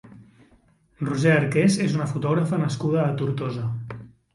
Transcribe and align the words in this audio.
Roser 1.09 1.35
Arqués 1.35 1.77
és 1.87 1.95
una 2.01 2.11
fotògrafa 2.15 2.63
nascuda 2.67 3.05
a 3.09 3.17
Tortosa. 3.23 3.73